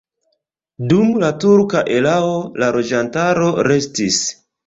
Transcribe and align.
Dum 0.93 1.11
la 1.23 1.29
turka 1.43 1.83
erao 1.97 2.33
la 2.63 2.71
loĝantaro 2.77 3.53
restis. 3.71 4.21